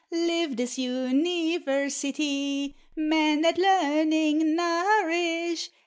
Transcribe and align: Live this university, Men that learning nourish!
Live 0.09 0.57
this 0.57 0.79
university, 0.79 2.75
Men 2.95 3.41
that 3.41 3.59
learning 3.59 4.55
nourish! 4.55 5.69